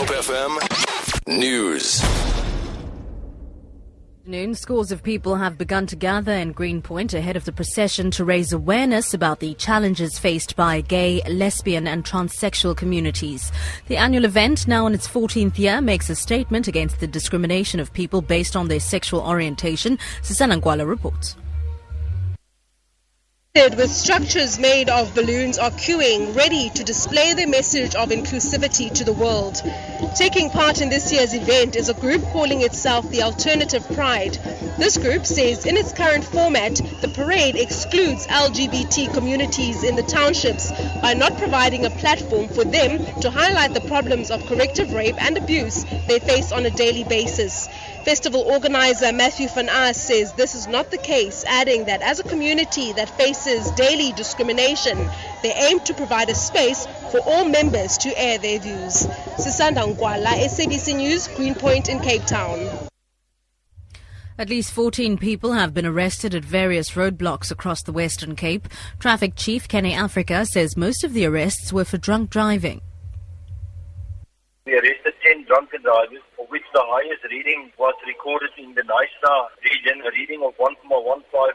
Hope 0.00 0.08
FM 0.08 1.28
News. 1.28 2.02
Noon, 4.24 4.54
scores 4.54 4.90
of 4.90 5.02
people 5.02 5.36
have 5.36 5.58
begun 5.58 5.86
to 5.88 5.94
gather 5.94 6.32
in 6.32 6.52
Greenpoint 6.52 7.12
ahead 7.12 7.36
of 7.36 7.44
the 7.44 7.52
procession 7.52 8.10
to 8.12 8.24
raise 8.24 8.50
awareness 8.50 9.12
about 9.12 9.40
the 9.40 9.52
challenges 9.56 10.18
faced 10.18 10.56
by 10.56 10.80
gay, 10.80 11.20
lesbian, 11.28 11.86
and 11.86 12.02
transsexual 12.02 12.74
communities. 12.74 13.52
The 13.88 13.98
annual 13.98 14.24
event, 14.24 14.66
now 14.66 14.86
in 14.86 14.94
its 14.94 15.06
14th 15.06 15.58
year, 15.58 15.82
makes 15.82 16.08
a 16.08 16.14
statement 16.14 16.66
against 16.66 17.00
the 17.00 17.06
discrimination 17.06 17.78
of 17.78 17.92
people 17.92 18.22
based 18.22 18.56
on 18.56 18.68
their 18.68 18.80
sexual 18.80 19.20
orientation. 19.20 19.98
Sisanda 20.22 20.58
Ngwala 20.62 20.88
reports 20.88 21.36
with 23.54 23.90
structures 23.90 24.60
made 24.60 24.88
of 24.88 25.12
balloons 25.12 25.58
are 25.58 25.72
queuing, 25.72 26.36
ready 26.36 26.70
to 26.70 26.84
display 26.84 27.34
their 27.34 27.48
message 27.48 27.96
of 27.96 28.10
inclusivity 28.10 28.92
to 28.92 29.04
the 29.04 29.12
world. 29.12 29.60
Taking 30.14 30.50
part 30.50 30.80
in 30.80 30.88
this 30.88 31.12
year's 31.12 31.34
event 31.34 31.74
is 31.74 31.88
a 31.88 31.94
group 31.94 32.22
calling 32.30 32.62
itself 32.62 33.10
the 33.10 33.22
Alternative 33.22 33.84
Pride. 33.92 34.34
This 34.78 34.96
group 34.98 35.26
says 35.26 35.66
in 35.66 35.76
its 35.76 35.92
current 35.92 36.24
format, 36.24 36.76
the 37.00 37.08
parade 37.08 37.56
excludes 37.56 38.26
LGBT 38.28 39.12
communities 39.12 39.82
in 39.82 39.96
the 39.96 40.04
townships 40.04 40.70
by 41.00 41.14
not 41.14 41.36
providing 41.36 41.84
a 41.84 41.90
platform 41.90 42.48
for 42.48 42.64
them 42.64 43.04
to 43.20 43.30
highlight 43.30 43.74
the 43.74 43.80
problems 43.88 44.30
of 44.30 44.46
corrective 44.46 44.92
rape 44.92 45.20
and 45.20 45.36
abuse 45.36 45.84
they 46.06 46.20
face 46.20 46.52
on 46.52 46.66
a 46.66 46.70
daily 46.70 47.04
basis. 47.04 47.68
Festival 48.04 48.40
organizer 48.40 49.12
Matthew 49.12 49.48
van 49.48 49.68
Aas 49.68 50.00
says 50.00 50.32
this 50.32 50.54
is 50.54 50.66
not 50.66 50.90
the 50.90 50.96
case, 50.96 51.44
adding 51.46 51.84
that 51.84 52.00
as 52.00 52.18
a 52.18 52.22
community 52.22 52.94
that 52.94 53.10
faces 53.10 53.70
daily 53.72 54.12
discrimination, 54.12 54.96
they 55.42 55.52
aim 55.52 55.80
to 55.80 55.92
provide 55.92 56.30
a 56.30 56.34
space 56.34 56.86
for 57.10 57.20
all 57.20 57.44
members 57.44 57.98
to 57.98 58.18
air 58.18 58.38
their 58.38 58.58
views. 58.58 59.06
Sisanda 59.36 59.84
Ngwala, 59.84 60.32
SABC 60.48 60.96
News, 60.96 61.28
Greenpoint 61.28 61.90
in 61.90 62.00
Cape 62.00 62.24
Town. 62.24 62.58
At 64.38 64.48
least 64.48 64.72
14 64.72 65.18
people 65.18 65.52
have 65.52 65.74
been 65.74 65.84
arrested 65.84 66.34
at 66.34 66.42
various 66.42 66.92
roadblocks 66.92 67.50
across 67.50 67.82
the 67.82 67.92
Western 67.92 68.34
Cape. 68.34 68.66
Traffic 68.98 69.34
Chief 69.36 69.68
Kenny 69.68 69.92
Africa 69.92 70.46
says 70.46 70.74
most 70.74 71.04
of 71.04 71.12
the 71.12 71.26
arrests 71.26 71.70
were 71.70 71.84
for 71.84 71.98
drunk 71.98 72.30
driving. 72.30 72.80
We 74.64 74.72
arrested 74.72 75.12
10 75.22 75.44
drunken 75.44 75.82
drivers 75.82 76.22
which 76.50 76.66
the 76.74 76.82
highest 76.82 77.22
reading 77.30 77.70
was 77.78 77.94
recorded 78.06 78.50
in 78.58 78.74
the 78.74 78.82
Knysna 78.82 79.34
region, 79.62 80.02
a 80.02 80.10
reading 80.10 80.42
of 80.42 80.58
1.15 80.58 80.82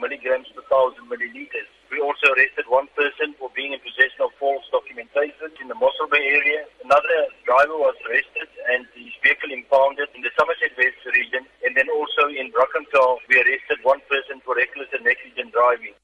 milligrams 0.00 0.48
per 0.56 0.64
thousand 0.72 1.04
milliliters. 1.12 1.68
We 1.92 2.00
also 2.00 2.32
arrested 2.32 2.64
one 2.72 2.88
person 2.96 3.36
for 3.36 3.52
being 3.52 3.76
in 3.76 3.80
possession 3.84 4.24
of 4.24 4.32
false 4.40 4.64
documentation 4.72 5.52
in 5.60 5.68
the 5.68 5.76
Mossel 5.76 6.08
Bay 6.08 6.24
area. 6.24 6.64
Another 6.84 7.18
driver 7.44 7.76
was 7.76 7.96
arrested 8.08 8.48
and 8.72 8.88
his 8.96 9.12
vehicle 9.20 9.52
impounded 9.52 10.08
in 10.16 10.24
the 10.24 10.32
Somerset 10.40 10.72
West 10.80 11.04
region. 11.12 11.44
And 11.64 11.76
then 11.76 11.92
also 11.92 12.32
in 12.32 12.48
Brackenfell, 12.48 13.20
we 13.28 13.40
arrested 13.44 13.84
one 13.84 14.00
person 14.08 14.40
for 14.40 14.56
reckless 14.56 14.88
and 14.96 15.04
negligent 15.04 15.52
driving. 15.52 15.96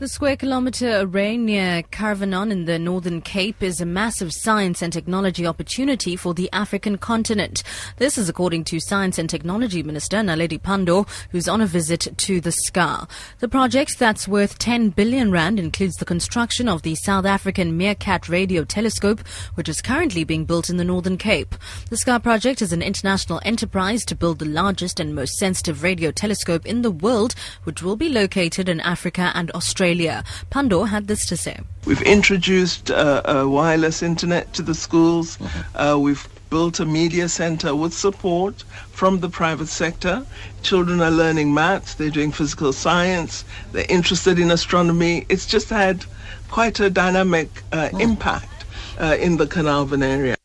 The 0.00 0.08
square 0.08 0.36
kilometre 0.36 1.00
array 1.02 1.36
near 1.36 1.82
Carnarvon 1.82 2.50
in 2.50 2.64
the 2.64 2.78
Northern 2.78 3.20
Cape 3.20 3.62
is 3.62 3.82
a 3.82 3.84
massive 3.84 4.32
science 4.32 4.80
and 4.80 4.90
technology 4.90 5.46
opportunity 5.46 6.16
for 6.16 6.32
the 6.32 6.48
African 6.54 6.96
continent. 6.96 7.62
This 7.98 8.16
is 8.16 8.26
according 8.26 8.64
to 8.64 8.80
Science 8.80 9.18
and 9.18 9.28
Technology 9.28 9.82
Minister 9.82 10.16
Naledi 10.16 10.58
Pandor, 10.58 11.06
who's 11.32 11.48
on 11.48 11.60
a 11.60 11.66
visit 11.66 12.08
to 12.16 12.40
the 12.40 12.50
SKA. 12.50 13.06
The 13.40 13.48
project 13.48 13.98
that's 13.98 14.26
worth 14.26 14.58
10 14.58 14.88
billion 14.88 15.30
rand 15.30 15.60
includes 15.60 15.96
the 15.96 16.06
construction 16.06 16.66
of 16.66 16.80
the 16.80 16.94
South 16.94 17.26
African 17.26 17.76
Meerkat 17.76 18.26
radio 18.26 18.64
telescope, 18.64 19.20
which 19.54 19.68
is 19.68 19.82
currently 19.82 20.24
being 20.24 20.46
built 20.46 20.70
in 20.70 20.78
the 20.78 20.82
Northern 20.82 21.18
Cape. 21.18 21.54
The 21.90 21.98
SKA 21.98 22.20
project 22.20 22.62
is 22.62 22.72
an 22.72 22.80
international 22.80 23.42
enterprise 23.44 24.06
to 24.06 24.16
build 24.16 24.38
the 24.38 24.46
largest 24.46 24.98
and 24.98 25.14
most 25.14 25.36
sensitive 25.36 25.82
radio 25.82 26.10
telescope 26.10 26.64
in 26.64 26.80
the 26.80 26.90
world, 26.90 27.34
which 27.64 27.82
will 27.82 27.96
be 27.96 28.08
located 28.08 28.66
in 28.66 28.80
Africa 28.80 29.30
and 29.34 29.50
Australia. 29.50 29.89
Australia. 29.90 30.22
Pandor 30.50 30.88
had 30.88 31.08
this 31.08 31.26
to 31.26 31.36
say. 31.36 31.58
We've 31.84 32.02
introduced 32.02 32.90
uh, 32.90 33.22
a 33.24 33.48
wireless 33.48 34.02
internet 34.02 34.52
to 34.54 34.62
the 34.62 34.74
schools. 34.74 35.36
Uh, 35.74 35.98
we've 36.00 36.28
built 36.48 36.78
a 36.78 36.84
media 36.84 37.28
center 37.28 37.74
with 37.74 37.92
support 37.92 38.62
from 38.92 39.18
the 39.20 39.28
private 39.28 39.66
sector. 39.68 40.24
Children 40.62 41.00
are 41.00 41.10
learning 41.10 41.52
maths, 41.52 41.94
they're 41.94 42.10
doing 42.10 42.32
physical 42.32 42.72
science, 42.72 43.44
they're 43.72 43.86
interested 43.88 44.38
in 44.38 44.50
astronomy. 44.50 45.26
It's 45.28 45.46
just 45.46 45.70
had 45.70 46.04
quite 46.50 46.78
a 46.80 46.90
dynamic 46.90 47.48
uh, 47.72 47.88
impact 47.98 48.64
uh, 48.98 49.16
in 49.18 49.38
the 49.38 49.46
Carnarvon 49.46 50.02
area. 50.02 50.39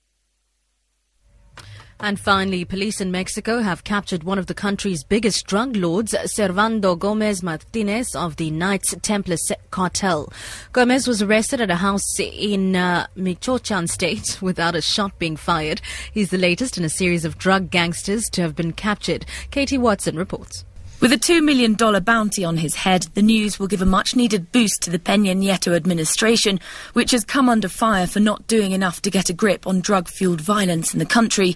And 2.00 2.20
finally, 2.20 2.66
police 2.66 3.00
in 3.00 3.10
Mexico 3.10 3.62
have 3.62 3.86
captured 3.86 4.24
one 4.24 4.38
of 4.38 4.48
the 4.48 4.54
country's 4.54 5.04
biggest 5.04 5.48
drug 5.48 5.78
lords, 5.78 6.14
Servando 6.14 7.00
Gomez 7.00 7.42
Martinez 7.42 8.14
of 8.16 8.36
the 8.36 8.52
Knights 8.52 8.94
Templar 9.02 9.38
cartel. 9.72 10.32
Gomez 10.74 11.08
was 11.08 11.22
arrested 11.22 11.62
at 11.62 11.72
a 11.72 11.76
house 11.76 12.20
in 12.20 12.76
uh, 12.76 13.08
Michoacan 13.16 13.88
state 13.88 14.38
without 14.42 14.76
a 14.76 14.82
shot 14.82 15.18
being 15.20 15.38
fired. 15.38 15.82
He's 16.12 16.32
the 16.32 16.38
latest 16.38 16.78
in 16.78 16.84
a 16.84 16.90
series 16.90 17.24
of 17.24 17.38
drug 17.38 17.72
gangsters 17.72 18.30
to 18.32 18.42
have 18.42 18.56
been 18.56 18.74
captured. 18.74 19.26
Katie 19.50 19.78
Watson 19.78 20.18
reports. 20.18 20.66
With 21.02 21.14
a 21.14 21.18
$2 21.18 21.44
million 21.44 21.76
bounty 22.04 22.44
on 22.44 22.58
his 22.58 22.76
head, 22.76 23.04
the 23.14 23.22
news 23.22 23.60
will 23.60 23.68
give 23.68 23.82
a 23.82 23.86
much 23.86 24.16
needed 24.16 24.52
boost 24.52 24.82
to 24.84 24.90
the 24.90 25.00
Peña 25.00 25.36
Nieto 25.36 25.76
administration, 25.76 26.60
which 26.94 27.12
has 27.12 27.24
come 27.24 27.48
under 27.48 27.68
fire 27.70 28.08
for 28.08 28.20
not 28.20 28.48
doing 28.48 28.72
enough 28.72 29.02
to 29.04 29.12
get 29.12 29.30
a 29.30 29.34
grip 29.34 29.68
on 29.68 29.82
drug 29.82 30.08
fueled 30.08 30.42
violence 30.42 30.94
in 30.94 31.00
the 31.00 31.06
country. 31.06 31.56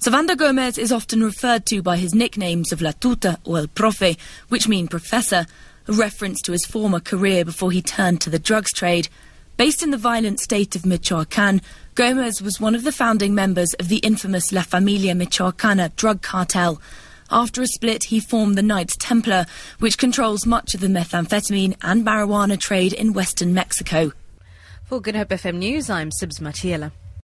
Servando 0.00 0.36
Gomez 0.36 0.76
is 0.76 0.92
often 0.92 1.22
referred 1.22 1.64
to 1.66 1.82
by 1.82 1.96
his 1.96 2.14
nicknames 2.14 2.72
of 2.72 2.82
La 2.82 2.92
Tuta 2.92 3.38
or 3.44 3.58
El 3.58 3.66
Profe, 3.68 4.18
which 4.48 4.68
mean 4.68 4.86
professor, 4.86 5.46
a 5.88 5.92
reference 5.92 6.42
to 6.42 6.52
his 6.52 6.66
former 6.66 7.00
career 7.00 7.44
before 7.44 7.70
he 7.70 7.80
turned 7.80 8.20
to 8.20 8.30
the 8.30 8.38
drugs 8.38 8.72
trade. 8.72 9.08
Based 9.56 9.82
in 9.82 9.90
the 9.90 9.96
violent 9.96 10.40
state 10.40 10.74
of 10.76 10.84
Michoacan, 10.84 11.62
Gomez 11.94 12.42
was 12.42 12.60
one 12.60 12.74
of 12.74 12.84
the 12.84 12.92
founding 12.92 13.34
members 13.34 13.72
of 13.74 13.88
the 13.88 13.98
infamous 13.98 14.52
La 14.52 14.62
Familia 14.62 15.14
Michoacana 15.14 15.94
drug 15.96 16.22
cartel. 16.22 16.82
After 17.30 17.62
a 17.62 17.66
split, 17.66 18.04
he 18.04 18.20
formed 18.20 18.58
the 18.58 18.62
Knights 18.62 18.96
Templar, 18.98 19.46
which 19.78 19.96
controls 19.96 20.44
much 20.44 20.74
of 20.74 20.80
the 20.80 20.88
methamphetamine 20.88 21.76
and 21.82 22.04
marijuana 22.04 22.58
trade 22.58 22.92
in 22.92 23.12
western 23.12 23.54
Mexico. 23.54 24.12
For 24.84 25.00
Good 25.00 25.16
Hope 25.16 25.28
FM 25.28 25.56
News, 25.56 25.88
I'm 25.88 26.10
Sibs 26.10 26.40
Matiela. 26.40 26.92